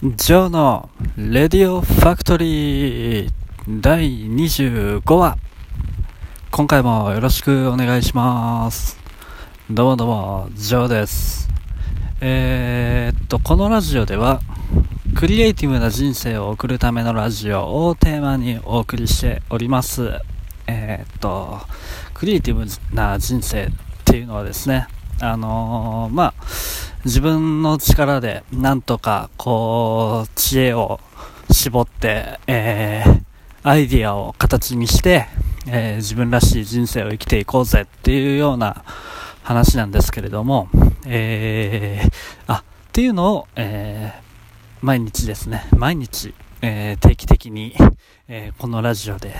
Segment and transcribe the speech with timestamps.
[0.00, 3.30] ジョーのレディオファクトリー
[3.68, 5.36] 第25話。
[6.52, 8.96] 今回もよろしくお願いします。
[9.68, 11.48] どうもどうもジョーです。
[12.20, 14.40] えー、っとこのラジオでは
[15.16, 20.12] クリエイティブな人生を送るためのラジオをテーマにお送りしております。
[20.68, 21.58] えー、っと
[22.14, 23.70] クリエイティブな人生っ
[24.04, 24.86] ていうのはですね
[25.20, 31.00] あのー、まあ自分の力でなんとかこう知恵を
[31.50, 33.22] 絞って、えー、
[33.62, 35.26] アイディアを形にして、
[35.66, 38.84] えー、自分らしい人生を生きていこうぜっていうような
[39.42, 40.68] 話なんですけれども、
[41.06, 42.12] えー、
[42.46, 44.22] あ、っていうのを、えー、
[44.82, 47.74] 毎日ですね、毎日、えー、定期的に、
[48.26, 49.34] えー、このラジオで、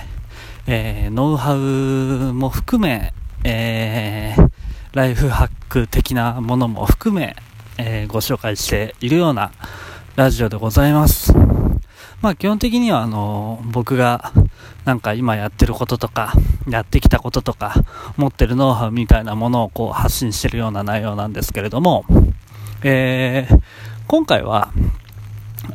[0.65, 4.49] えー、ノウハウも含め、えー、
[4.93, 7.35] ライフハック的なものも含め、
[7.81, 9.53] えー、ご紹介しているような
[10.17, 11.33] ラジオでございます。
[12.21, 14.33] まあ基本的にはあの僕が
[14.83, 16.33] なんか今やってることとか
[16.67, 17.73] やってきたこととか
[18.17, 22.03] 持ってるノウハウみたいなものをこう発信してるような内容なんですけれども、
[22.83, 23.61] えー、
[24.07, 24.73] 今回は、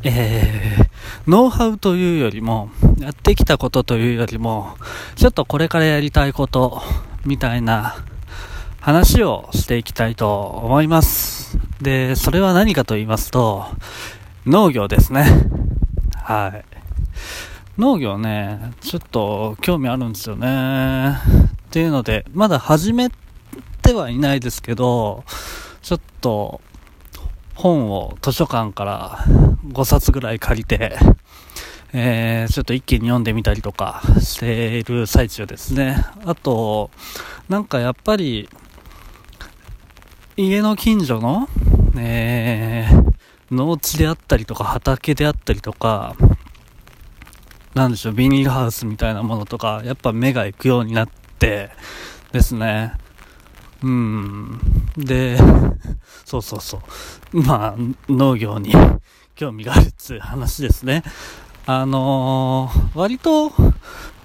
[0.03, 0.87] えー、
[1.25, 2.69] ノウハウというよりも
[2.99, 4.77] やってきたことというよりも
[5.15, 6.83] ちょっとこれからやりたいこと
[7.25, 7.95] みたいな
[8.79, 11.54] 話をしていきたいと思います。
[11.81, 13.65] で、それは何かと言いますと、
[14.45, 15.25] 農業ですね。
[16.15, 16.65] はい。
[17.77, 21.17] 農業ね、ちょっと興味あるんですよね。
[21.67, 23.09] っていうので、まだ始め
[23.81, 25.25] てはいないですけど、
[25.81, 26.61] ちょっと
[27.53, 29.25] 本を図書館から
[29.67, 30.97] 5冊ぐらい借りて、
[31.91, 36.05] えー、ちょっと一気に読んでみたりとかしている最中ですね。
[36.25, 36.91] あと、
[37.49, 38.49] なんかやっぱり、
[40.37, 41.47] 家の近所の、
[41.97, 43.13] えー、
[43.51, 46.17] 農地であったりとか畑であったりとか、
[47.73, 51.09] なんでしょう、ビニールハウスみたいなものとか、やっぱ目が行くようになっ
[51.39, 51.69] て
[52.33, 52.93] ですね。
[53.81, 54.59] うん。
[54.97, 55.37] で、
[56.25, 56.81] そうそうそ
[57.31, 57.41] う。
[57.41, 57.75] まあ、
[58.09, 58.73] 農業に
[59.35, 61.03] 興味があるっつう話ですね。
[61.65, 63.53] あのー、割と、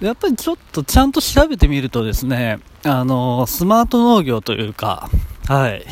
[0.01, 5.09] やっぱりちょっとちゃんと調べてみるとですね、あのー、スマート農業というか、
[5.51, 5.85] はい。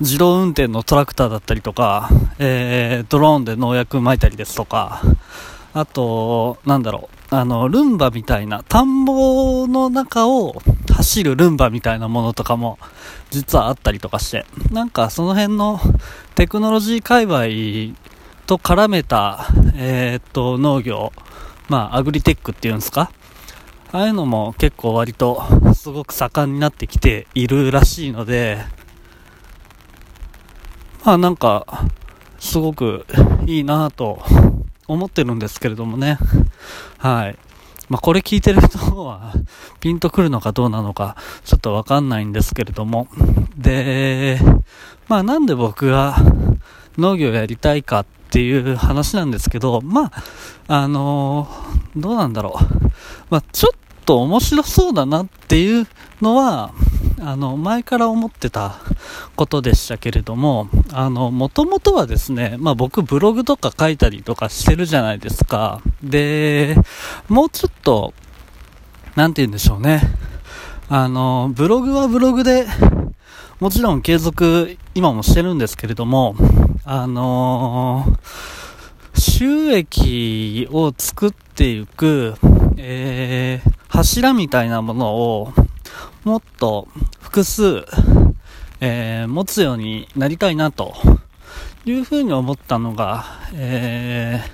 [0.00, 2.08] 自動運転のトラクターだったりとか、
[2.40, 5.00] えー、ドローンで農薬撒いたりですとか、
[5.74, 10.60] あと、なんだろう、あの、ルンバみたいな、田んぼの中を
[10.92, 12.80] 走るルンバみたいなものとかも、
[13.30, 15.78] 実はあったりとかして、なんかその辺の
[16.34, 17.96] テクノロジー界隈
[18.48, 19.46] と絡めた、
[19.76, 21.12] えー、っと、農業、
[21.68, 23.12] まあ、アグリテックっていうんですか？
[23.92, 25.44] ああいうのも結構割と
[25.76, 28.58] すごく盛んになってきているらしいので、
[31.06, 31.84] まあなんか、
[32.40, 33.06] すごく
[33.46, 34.20] いいなと
[34.88, 36.18] 思ってるんですけれどもね。
[36.98, 37.38] はい。
[37.88, 39.32] まあこれ聞いてる人は
[39.78, 43.06] ピンとくるのかどうなのかちょっとわかんないんですけれども。
[43.56, 44.40] で、
[45.06, 46.16] まあなんで僕が
[46.98, 50.12] 農業やりたいかっていう話なんですけど、まあ、
[50.66, 52.90] あのー、どうなんだろう。
[53.30, 55.86] まあちょっと面白そうだなっていう
[56.20, 56.72] のは、
[57.18, 58.76] あの、前から思ってた
[59.36, 65.80] ことでしたけれども、あの、もともとはですね、まあ僕ブログとか書いたりとかしてるじゃないですか。
[66.02, 66.76] で、
[67.28, 68.12] もうちょっと、
[69.14, 70.02] なんて言うんでしょうね。
[70.88, 72.66] あの、ブログはブログで、
[73.58, 76.36] もちろん継続、今もしてるんですけれども、
[76.84, 78.04] あの
[79.18, 82.34] 収益を作っていく、
[82.76, 85.52] えー、柱みたいなものを、
[86.24, 86.86] もっと
[87.36, 87.84] 複数、
[88.80, 90.94] えー、持つようになりたいなと
[91.84, 94.50] いうふうに思ったのが、えー、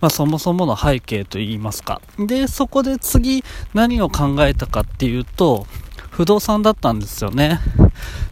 [0.00, 2.00] まあ、そもそもの背景といいますか。
[2.16, 3.42] で、そこで次
[3.74, 5.66] 何を考えたかっていうと、
[6.10, 7.58] 不動産だったんですよね。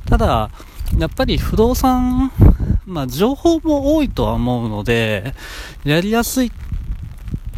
[0.09, 0.51] ただ、
[0.97, 2.31] やっぱり不動産、
[2.85, 5.35] まあ、情報も多いとは思うので、
[5.83, 6.53] やりやすい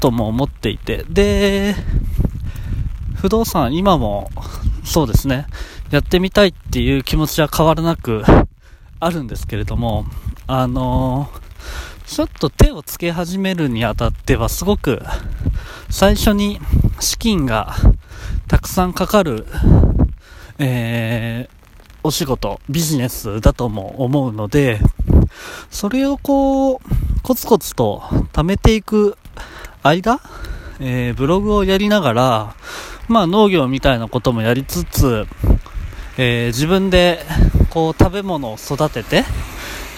[0.01, 1.75] とも思っていて、で、
[3.17, 4.31] 不動産今も
[4.89, 5.47] そうですね、
[5.91, 8.23] やってみたいっていう気持ちは変わらなく
[9.01, 10.05] あるんですけれども、
[10.47, 15.01] あのー、ちょっと手をつけ始めるにあたってはすごく
[15.89, 16.61] 最初に
[17.01, 17.75] 資金が
[18.49, 19.47] たくさんかかる、
[20.59, 21.59] えー、
[22.03, 24.81] お仕事、ビジネスだとも思うので、
[25.71, 26.81] それをこう、
[27.23, 28.01] コツコツと
[28.33, 29.17] 貯めていく
[29.83, 30.21] 間、
[30.81, 32.55] えー、ブログをやりながら、
[33.09, 35.27] まあ農業みたいなこともやりつつ、
[36.21, 37.21] えー、自分で
[37.71, 39.25] こう食べ物を育てて、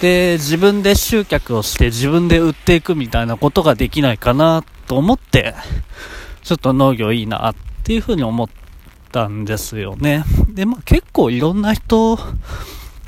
[0.02, 5.54] で、自分で集客をして自分で売っていくみたいなことができないかなと思って、
[6.42, 8.48] ちょっと農業いいなっていうふうに思っ
[9.12, 10.24] たんですよね。
[10.48, 12.18] で、まあ結構いろんな人、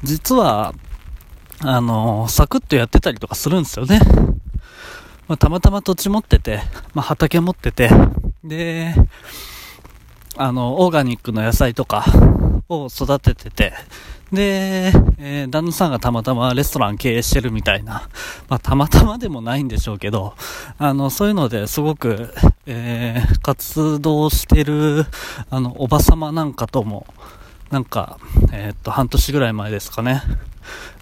[0.03, 0.75] 実は、
[1.61, 4.01] あの、サクッとやってたりとかするんですよね。
[5.29, 6.61] まあ、たまたま土地持ってて、
[6.95, 7.91] まあ、畑持ってて、
[8.43, 8.95] で、
[10.37, 12.05] あの、オーガニックの野菜とか
[12.69, 13.73] を育ててて、
[14.33, 18.09] で、えー、旦那さんがたまたまレストラン経営してるみたいな、
[18.49, 20.35] まあ、たまたまでもないんでしょうけど、
[20.79, 22.33] あの、そういうのですごく、
[22.65, 25.05] えー、活動してる、
[25.51, 27.07] あの、おばさまなんかとも、
[27.71, 28.19] なんか、
[28.53, 30.23] えー、っと、半年ぐらい前ですかね、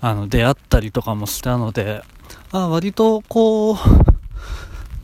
[0.01, 2.03] あの、出会ったりとかもしたので、
[2.51, 3.77] あ割と、こう、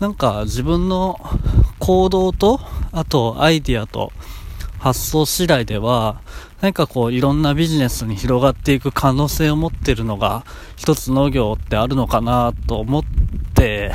[0.01, 1.19] なんか自分の
[1.87, 2.59] 行動と、
[2.91, 4.11] あとアイディアと
[4.81, 6.21] 発想次第では、
[6.61, 10.45] 何かこういろんなビジネスに広がっていく可能性を持ってるのが
[10.75, 13.03] 一つ農業ってあるのかなと思っ
[13.55, 13.93] て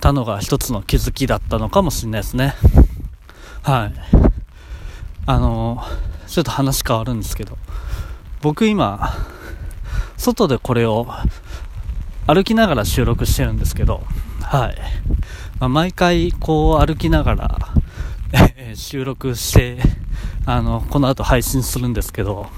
[0.00, 2.54] たのが一つの気づきだったのかもしれないですね。
[3.62, 3.92] はい。
[5.26, 5.84] あの、
[6.26, 7.58] ちょっと話変わるんですけど、
[8.40, 9.14] 僕今、
[10.16, 11.06] 外でこれを
[12.26, 14.02] 歩きながら収録してるんですけど、
[14.52, 14.76] はい。
[15.60, 17.58] まあ、毎回こう歩きながら
[18.76, 19.78] 収録して、
[20.44, 22.48] あの、この後配信するんですけど、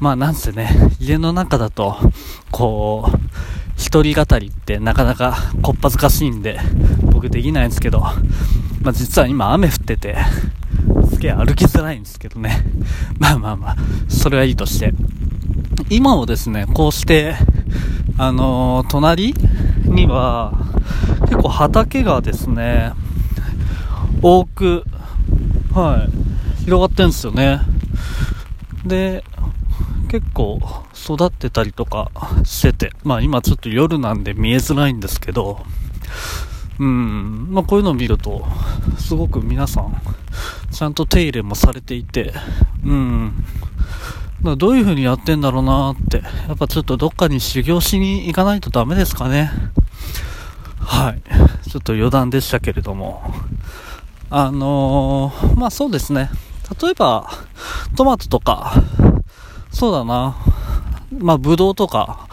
[0.00, 0.68] まあなんせね、
[0.98, 1.96] 家の中だと、
[2.50, 3.18] こう、
[3.76, 6.58] 一人語りってなかなかこっぱずかしいんで、
[7.02, 8.00] 僕できないんですけど、
[8.82, 10.16] まあ実は今雨降ってて、
[11.08, 12.64] すげえ歩きづらいんですけどね。
[13.20, 13.76] まあまあまあ、
[14.08, 14.92] それはいいとして。
[15.88, 17.36] 今もですね、こうして、
[18.16, 19.36] あのー、隣
[19.84, 20.67] には、
[21.22, 22.92] 結構畑がですね、
[24.22, 24.84] 多く、
[25.74, 26.08] は
[26.60, 27.60] い、広がってんですよね。
[28.84, 29.24] で、
[30.08, 30.60] 結構
[30.94, 32.10] 育ってたりとか
[32.44, 35.64] してて、まあ今ちょっと夜なんで見えづらいんですけど、
[36.78, 38.46] うん、まあこういうのを見ると、
[38.98, 40.00] すごく皆さん、
[40.70, 42.32] ちゃんと手入れもされていて、
[42.84, 43.44] うん、
[44.56, 49.50] どういう風にやってんだろうなって、やっぱちょっとどっかに修行しに行かないとダメですかね。
[50.88, 51.20] はい。
[51.68, 53.22] ちょっと余談でしたけれども。
[54.30, 56.30] あのー、まあそうですね。
[56.82, 57.30] 例えば、
[57.94, 58.72] トマトとか、
[59.70, 60.36] そうだな。
[61.18, 62.26] まあ、ブドウとか、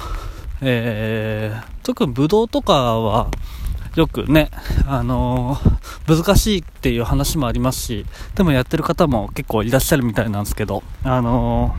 [0.61, 3.27] えー、特にブドウとかは、
[3.95, 4.51] よくね、
[4.87, 8.05] あのー、難しいっていう話もありますし、
[8.35, 11.75] でもやってる方も結構いらっしゃるみたいなんですけど、あの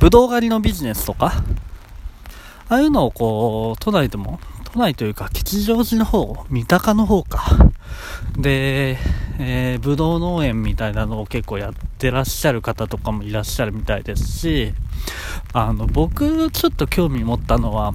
[0.00, 1.32] ブドウ狩りのビジネスとか、
[2.68, 4.40] ああいうのをこう、都内でも、
[4.76, 7.70] 都内というか吉祥寺の方、三鷹の方か、
[8.36, 8.98] で、
[9.38, 14.74] えー、ぶどう農園みたいなのを結構やってらっしゃる方とかもいらっしゃるみたいですし、
[15.54, 17.94] あの、僕、ちょっと興味持ったのは、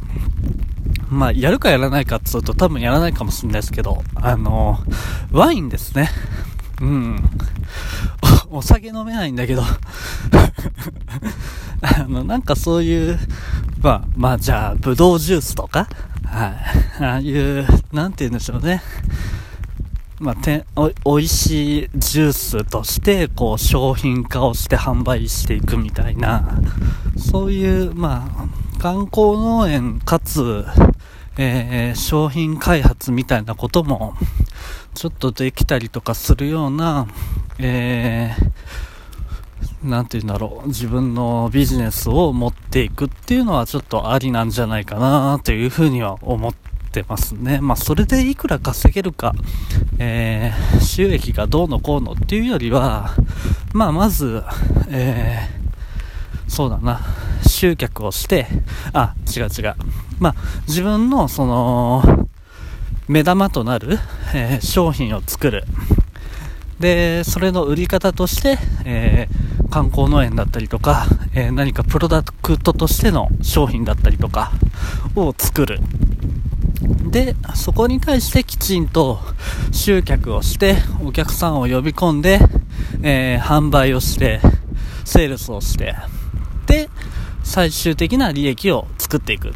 [1.07, 4.79] まあ、やるかやらないかって言うと多分やらないかもしれないですけど、あの、
[5.31, 6.09] ワインですね。
[6.81, 7.29] うん。
[8.49, 9.61] おお酒飲めないんだけど
[11.81, 13.19] あの、なんかそういう、
[13.83, 15.87] まあ、まあじゃあ、ぶどうジュースとか、
[16.31, 16.47] は
[16.99, 17.03] い。
[17.03, 18.81] ああいう、なんて言うんでしょうね。
[20.17, 26.57] まあ、ておおいしいジュースとして、こう、商品化をして販売していくみたいな、
[27.17, 28.29] そういう、ま
[28.77, 30.63] あ、観光農園かつ、
[31.37, 34.15] えー、商品開発みたいなことも、
[34.93, 37.07] ちょっとできたりとかするような、
[37.59, 38.51] えー、
[39.83, 46.53] なんて言うんだろう、自分のビジネスを持っていくっていうのはちょっとありなんじゃないかなというふうには思っ
[46.91, 47.59] てますね。
[47.61, 49.33] まあ、それでいくら稼げるか、
[49.97, 53.15] えー、収益がどうのこうのっていうよりは、
[53.73, 54.43] まあ、まず、
[54.89, 57.01] えー、そうだな、
[57.47, 58.45] 集客をして、
[58.93, 59.75] あ、違う違う。
[60.19, 60.35] まあ、
[60.67, 62.27] 自分の、その、
[63.07, 63.97] 目玉となる、
[64.35, 65.65] えー、商品を作る。
[66.81, 74.51] で、それの売り方として、えー、観光農園だったりとか、えー、何かプロダクトとしての商品だったりとか
[75.15, 75.79] を作る。
[77.11, 79.19] で、そこに対してきちんと
[79.71, 82.39] 集客をして、お客さんを呼び込んで、
[83.03, 84.41] えー、販売をして、
[85.05, 85.95] セールスをして、
[86.65, 86.89] で、
[87.43, 89.53] 最終的な利益を作っていく。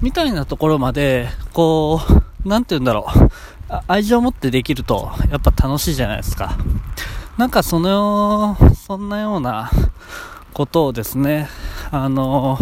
[0.00, 3.30] みたいなところまで、こう、なんて言うんだろう。
[3.88, 6.56] 愛情を持ってできると、やっぱ楽しいじゃないですか。
[7.38, 9.70] なんかその、そんなような
[10.52, 11.48] ことをですね、
[11.90, 12.58] あの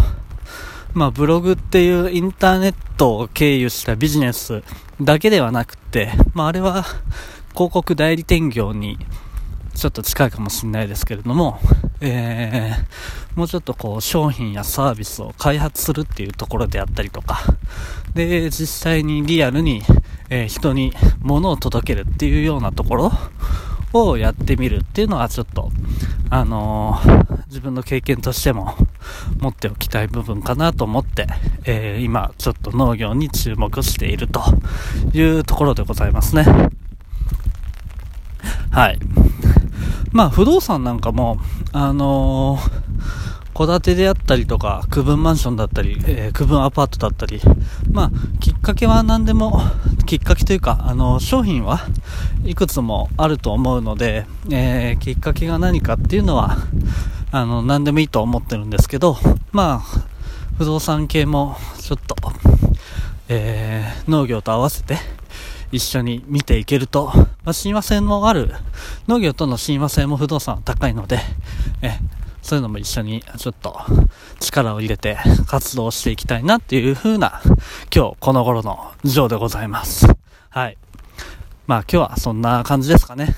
[0.93, 4.63] まあ、ブログっていうインターネットを経由したビジネス
[5.01, 6.83] だけではなくて、まあ、あれは
[7.53, 8.97] 広告代理店業に、
[9.75, 11.59] ちょっと近いかもしれないですけれども、
[11.99, 17.41] えー、もうちょっとこう商品やサービスを開発するっていうところであったりとか、
[18.13, 19.81] で、実際にリアルに、
[20.29, 23.11] えー、人に物を届けるっていうようなところ
[23.93, 25.71] をやってみるっていうのはちょっと、
[26.29, 28.75] あのー、自分の経験としても
[29.39, 31.27] 持っておきたい部分かなと思って、
[31.65, 34.41] えー、今ちょっと農業に注目していると
[35.13, 36.45] いうところでございますね。
[38.71, 38.99] はい。
[40.11, 41.39] まあ、不動産なんかも、
[41.71, 42.59] あの
[43.53, 47.41] 戸、建てであったりとか、区分マンションだったり、えー、区分アパートだったり、
[47.91, 49.61] まあ、きっかけは何でも、
[50.05, 51.87] きっかけというか、あの、商品は
[52.45, 56.57] いくつもあると思うので、えー、きっかけが何かっていうのは、
[57.31, 59.17] あの、何でもいいと思ってるんですけど、
[59.51, 60.03] まあ、
[60.57, 62.15] 不動産系も、ちょっと、
[63.27, 64.97] えー、農業と合わせて、
[65.71, 68.53] 一緒に見ていけると、まあ、親和性もある、
[69.07, 71.19] 農業との親和性も不動産は高いので、
[71.81, 71.97] え、
[72.43, 73.79] そういうのも一緒にちょっと
[74.39, 77.41] 力を入れて活動していきたいなっていう風な
[77.93, 80.05] 今日この頃のジョーでございます。
[80.49, 80.77] はい。
[81.65, 83.33] まあ今日はそんな感じですかね。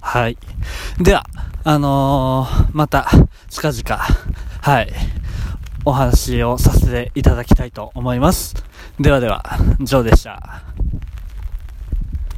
[0.00, 0.38] はい。
[0.98, 1.26] では、
[1.64, 3.08] あのー、また
[3.50, 4.02] 近々、
[4.62, 4.92] はい、
[5.84, 8.54] お話をさせていただきたいと思います。
[8.98, 9.44] ではでは、
[9.80, 10.62] ジョーでした。